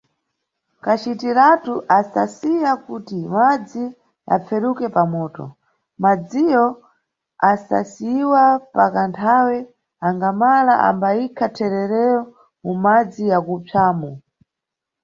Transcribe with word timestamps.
Kacitiratu 0.83 1.73
asasiya 1.99 2.71
kuti 2.85 3.17
madzi 3.33 3.83
aperuke 4.35 4.87
pamoto, 4.95 5.45
madziwo 6.03 6.65
asasiyiwa 7.51 8.43
pakathawe 8.75 9.57
angala 10.07 10.73
ambayikha 10.89 11.45
thererowo 11.57 12.21
mumadzi 12.63 13.23
akupsamo. 13.37 14.11